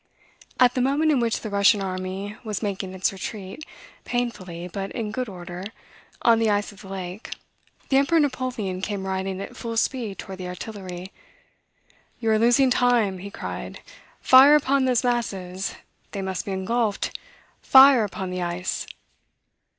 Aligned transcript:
"At 0.59 0.73
the 0.73 0.81
moment 0.81 1.11
in 1.11 1.19
which 1.19 1.41
the 1.41 1.49
Russian 1.51 1.79
army 1.79 2.35
was 2.43 2.63
making 2.63 2.95
its 2.95 3.13
retreat, 3.13 3.63
painfully, 4.03 4.67
but 4.67 4.91
in 4.93 5.11
good 5.11 5.29
order, 5.29 5.63
on 6.23 6.39
the 6.39 6.49
ice 6.49 6.71
of 6.71 6.81
the 6.81 6.87
lake, 6.87 7.35
the 7.89 7.97
Emperor 7.97 8.19
Napoleon 8.19 8.81
came 8.81 9.05
riding 9.05 9.39
at 9.39 9.55
full 9.55 9.77
speed 9.77 10.17
toward 10.17 10.39
the 10.39 10.47
artillery. 10.47 11.13
'You 12.19 12.31
are 12.31 12.39
losing 12.39 12.71
time,' 12.71 13.19
he 13.19 13.29
cried; 13.29 13.79
'fire 14.21 14.55
upon 14.55 14.85
those 14.85 15.03
masses; 15.03 15.75
they 16.13 16.21
must 16.23 16.45
be 16.47 16.51
engulfed; 16.51 17.15
fire 17.61 18.03
upon 18.03 18.31
the 18.31 18.41
ice!' 18.41 18.87